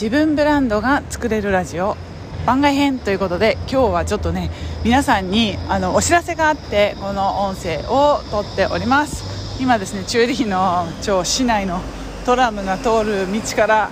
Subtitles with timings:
[0.00, 1.96] 自分ブランドが作れるラジオ
[2.46, 4.48] 番外編ということで今日はちょっとね
[4.84, 9.60] 皆さんにあのお知らせがあってこの音声を撮っております。
[9.60, 11.80] 今ですねチューリーの超市内の
[12.24, 13.90] トラムが通る道から、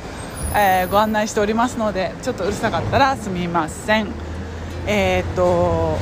[0.55, 4.13] えー、ご案内しておりますのでちょっとうるさかったらすみません。
[4.87, 5.99] えー、っと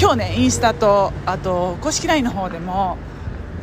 [0.00, 2.96] 今日ねインスタとあと公式 LINE の方でも、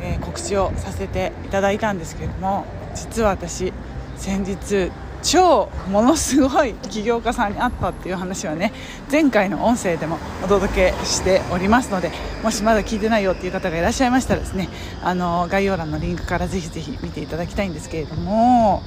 [0.02, 3.72] えー、告知をさせていただいたんですけれども実は私
[4.18, 4.92] 先日
[5.22, 8.72] 超ものすごい起業家さんに会ったっていう話はね
[9.10, 12.10] 前回の音声でもお届けしておりますので
[12.42, 14.68] もしまだ聞いてないよっていう方がいらっしゃいましたらですね
[15.02, 18.82] あの概要欄のリンクからぜひぜひ見ていただきたいんですけれども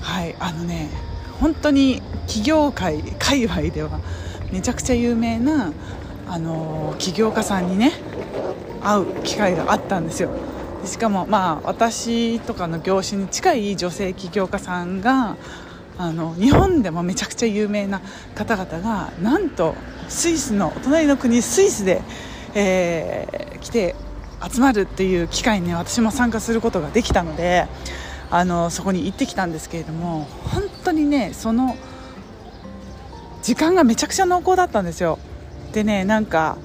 [0.00, 0.90] はいあのね
[1.40, 4.00] 本当に起業界界隈では
[4.52, 5.72] めちゃくちゃ有名な
[6.28, 7.92] あの起業家さんにね
[8.82, 10.30] 会う機会があったんですよ。
[10.84, 15.36] しかもまあ私とかの業種に近い女性起業家さんが
[15.98, 18.00] あの日本でもめちゃくちゃ有名な
[18.34, 19.74] 方々がなんと
[20.08, 22.02] スイスのお隣の国スイスで、
[22.54, 23.94] えー、来て
[24.52, 27.66] 集まるっていう機会に、ね、私も参加することができたので
[28.30, 31.76] あのそこに行ってきたんですけれども本当にねその
[33.42, 35.18] 時間がめちゃくちゃ濃厚だったんですよ。
[35.72, 36.58] でねなんか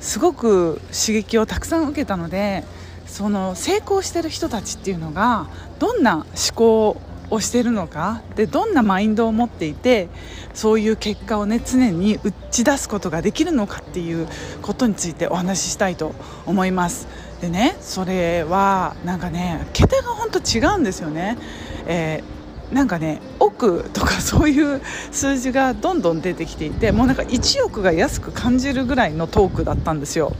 [0.00, 2.64] すごく刺激をたくさん受けたので
[3.06, 7.00] その成功してる人たちっていうのがどんな思考
[7.30, 8.22] をしてるのか？
[8.36, 10.08] でどんなマインドを持っていて
[10.54, 14.26] そういう結果をね常に打ち出すことができるのかっていう
[14.62, 16.14] ことについてお話ししたいと
[16.46, 17.08] 思います。
[17.40, 21.38] でねそれはなんかね桁が本当違うんですよね、
[21.86, 30.32] えー、なんかね億とか そういう数字がどんどん出てきていてもうなんか1億が安く感じるぐらいのトークだったんですよ。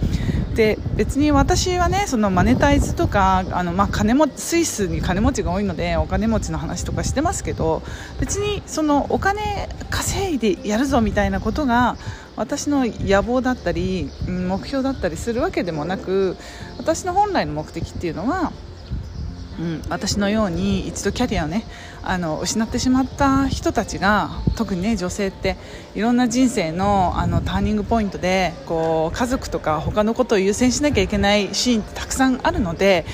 [0.60, 7.82] で別に私はねそのマネタイズとかあの、まあ、金もスイスに金持ちが多いのでお金持ちの話とかしてますけど
[8.20, 11.96] 別にそのお金稼いでやるぞみたいなことが
[12.36, 16.36] 私の野望だったり目標だったりするわけでもなく
[16.76, 18.52] 私の本来の目的っていうのは
[19.60, 21.64] うん、私のように一度キャリアをね
[22.02, 25.56] あの失ってしまった人たちが特にね女性って
[25.94, 33.04] いろんな人生のあのターニングポイントでこう家族とか他のことを優先しなきゃいけないシーンってたくさんあるので、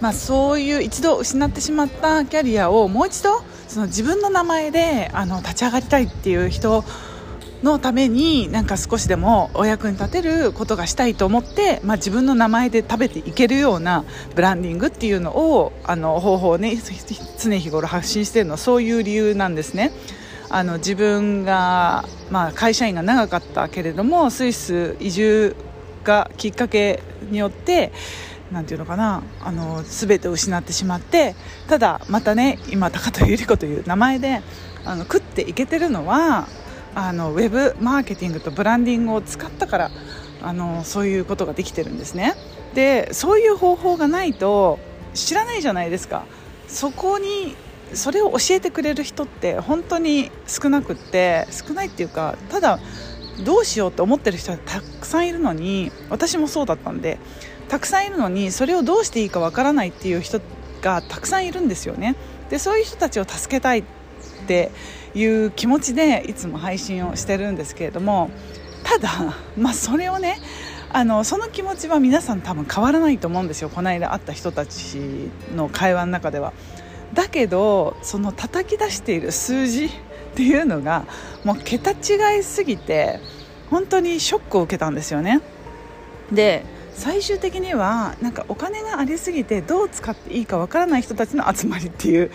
[0.00, 6.84] まあ、そういう一度失ってしまったキャリアをもう一度その自分の名前であの立ち上がりたいっていう人
[7.66, 14.04] のためになんか少しでもお役に立てることがしたいと思って、まあ、自分の名前で食べていけるような
[14.34, 19.92] ブランディングっていうのをあの方法をね常日頃発信しているのはそういう理由なんですね。
[20.48, 25.56] あの自分が、まあ、会社員が長かったけれどもスイス移住
[26.04, 27.90] がきっかけによって
[28.52, 31.34] なんていうのかなあの全てを失ってしまって
[31.66, 34.40] ただまたね今高田百合子という名前で
[34.84, 36.46] あの食っていけてるのは
[36.96, 39.90] あのウェブマーケティングとブランディングを使ったから
[40.42, 42.34] あのそういうことができてるんですね。
[42.74, 44.78] でそういう方法がないと
[45.12, 46.24] 知らないじゃないですか。
[46.68, 47.54] そこに
[47.92, 52.80] それを教えてくれる人って本当に少なくって少ないっていうかただ
[53.44, 57.18] どうしようって思ってる人はたくさんいるのに私もそうだったんで
[57.68, 60.40] たくさんいるのにそれをどうしていいかわからないっていう人
[60.80, 62.16] がたくさんいるんですよね。
[62.48, 63.84] でそういう人たちを助けたい
[64.46, 64.70] って
[65.16, 68.30] いう気持ちでいつも配信をしてるんですけれども
[68.84, 70.38] ただ、 まあ、それをね
[70.92, 74.98] あのその気持ちは皆さん多分変わらないと思うんですよこの間会った人たち
[75.54, 76.52] の会話の中では。
[77.12, 79.90] だけどその叩き出している数字っ
[80.34, 81.04] ていうのが
[81.44, 83.20] もう桁違いすぎて
[83.70, 85.40] 本当にショックを受けたんですよね。
[86.32, 86.64] で
[86.94, 92.30] 最終的にはなんかお金がありすぎてどう使っていいかわからない人たちの集まりっていう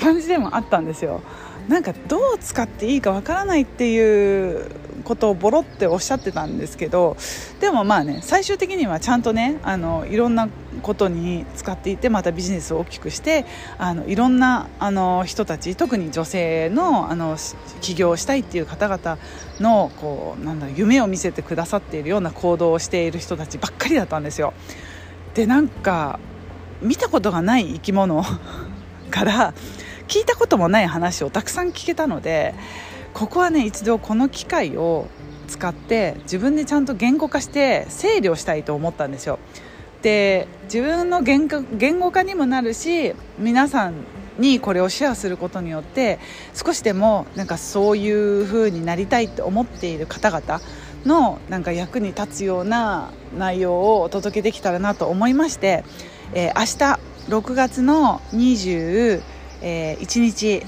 [0.00, 1.22] 感じでもあったんですよ。
[1.68, 4.70] なんかどう使っていいかわからないっていう
[5.02, 7.16] ことをボロっておっしゃってたんですけど
[7.60, 10.48] でもまあね最終的にはちゃんとねあのいろんな
[10.82, 13.46] ことに使っていてまたビジネスを大きくして
[13.78, 17.36] あのいろんなあの人たち特に女性のあの
[17.80, 19.18] 起業したいっていう方々
[19.60, 24.54] のこうなんだ夢を見せてくださっているような行動をしている人たちばっかりだったんですよ。
[25.34, 26.18] でなんか
[26.80, 28.24] 見たことがない生き物
[29.10, 29.54] から
[30.08, 32.54] 聞いたこともない話をたくさん聞けたので
[33.14, 35.08] ここはね一度この機会を
[35.48, 39.38] 使って自分でちゃんと言語化して整理をしたいと思ったんですよ。
[40.02, 41.48] で自分の言
[41.98, 43.94] 語化にもなるし皆さん
[44.38, 46.18] にこれをシェアすることによって
[46.54, 50.60] 少しでもなんかそういう風になりたいと思っている方々
[51.04, 55.84] のなんか役に立つような内容をお届けできたらなと思いまして、
[56.34, 57.00] えー、明日
[57.30, 58.20] 6月の
[59.62, 60.62] えー、1日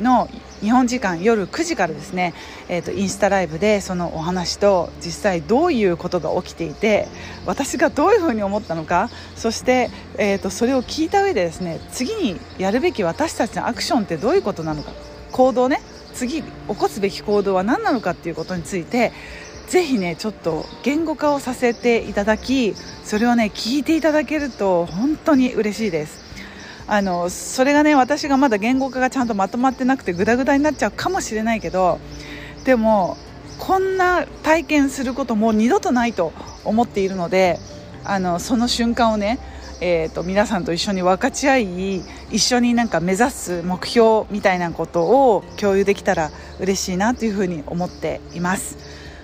[0.00, 0.28] の
[0.60, 2.34] 日本時間夜9時からですね、
[2.68, 7.06] えーと、インスタライブでそのお話と実際どういうことが起きていて
[7.46, 14.92] 私がどういうふうに思ったのかそして、えーと、それを聞いた上でですね次にやるべき私たちのアクションってどういうことなのか
[15.32, 15.80] 行動ね
[16.14, 19.12] 次起こすべき行動は何なのかっていうことについて
[19.68, 22.74] ぜひねちょっと言語化をさせていただき
[23.04, 26.27] それをね聞いていただけると本当に嬉しいです。
[26.88, 32.00] あのそれがね私がまだ言語化がちゃんとまとまってなくてグダグダになっちゃうかもしれないけど
[32.64, 33.18] でも
[33.58, 36.32] こんな体験することもう二度とないと
[36.64, 37.58] 思っているので
[38.04, 39.38] あのその瞬間をね
[39.80, 41.96] えーと、皆さんと一緒に分かち合い
[42.32, 48.76] 一緒になんか目指す目標みたいなことを共有できたら嬉しいなというふうに思っています。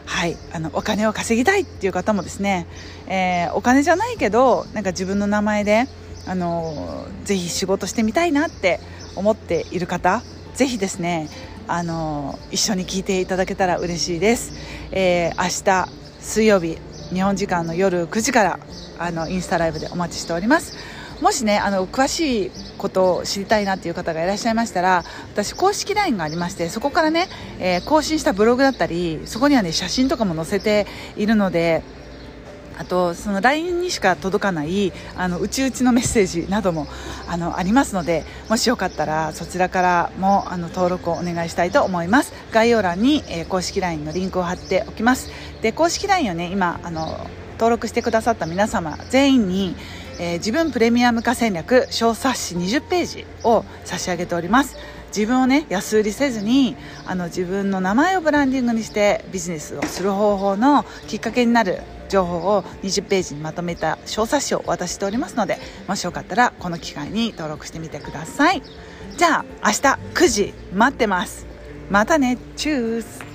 [0.07, 2.67] はい、あのお金を稼ぎたいっていう方もですね、
[3.09, 5.89] えー、お金じゃないけどなんか自分の名前で
[6.26, 8.81] あのぜひ仕事してみたいなって
[9.17, 10.23] 思っている方
[10.55, 11.29] ぜひですね
[11.67, 14.53] あの一緒に聞いていただけたら嬉しいです、
[14.93, 16.79] えー、明日水曜日
[17.12, 18.59] 日本時間の夜9時から
[18.99, 20.75] あのインスタライブでお待ちしております。
[21.21, 27.29] もしねあの詳しいことを知りたいなっていう方がいらっしゃいましたら私公式 LINE がありましてそこからね、
[27.61, 30.87] えー、更新したブログだったりそこにはね写真とかも載せて
[31.17, 31.82] いるので
[32.79, 36.87] あとその LINE にしか届かないあのうちうちのメッセージなども
[37.29, 42.32] あのありますのでもしよかったらそちらからもあの登録をお願いしたいと思います。
[42.53, 45.31] 概要欄に、えー、公式 LINE のリンクを貼っておきます。
[45.62, 49.77] で公式 LINE をね今あの登録してくださった皆様全員に、
[50.19, 54.77] えー、自分プレミアム化戦略小冊子20ページを差し上げております。
[55.17, 61.82] 自分をね安売りせずにあの自分の名前をブランディングにしてビジネスをする方法のきっかけになる
[62.15, 65.59] 情報を20ページにまとめた小冊子を渡しておりますので
[65.89, 68.63] もしよかったらこの機会に登録してみてください。
[69.17, 69.81] じゃあ明日
[70.15, 71.47] 9時待ってます。
[71.91, 72.39] またね。
[72.57, 73.34] チュース。